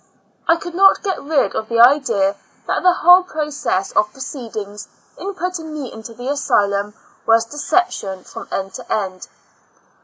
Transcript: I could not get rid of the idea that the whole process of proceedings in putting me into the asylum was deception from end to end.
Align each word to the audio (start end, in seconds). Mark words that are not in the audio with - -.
I 0.47 0.55
could 0.55 0.73
not 0.73 1.03
get 1.03 1.21
rid 1.21 1.53
of 1.53 1.69
the 1.69 1.79
idea 1.79 2.35
that 2.65 2.81
the 2.81 2.91
whole 2.91 3.21
process 3.21 3.91
of 3.91 4.11
proceedings 4.11 4.87
in 5.19 5.35
putting 5.35 5.75
me 5.75 5.93
into 5.93 6.15
the 6.15 6.29
asylum 6.29 6.95
was 7.27 7.45
deception 7.45 8.23
from 8.23 8.47
end 8.51 8.73
to 8.73 8.91
end. 8.91 9.27